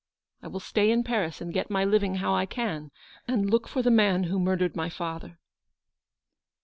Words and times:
I 0.41 0.47
will 0.47 0.59
stay 0.59 0.89
in 0.89 1.03
Paris, 1.03 1.41
and 1.41 1.53
get 1.53 1.69
my 1.69 1.85
living 1.85 2.15
how 2.15 2.33
I 2.33 2.47
can, 2.47 2.89
and 3.27 3.47
look 3.51 3.67
for 3.67 3.83
the 3.83 3.91
man 3.91 4.23
who 4.23 4.39
mur 4.39 4.57
dered 4.57 4.75
my 4.75 4.89
father." 4.89 5.37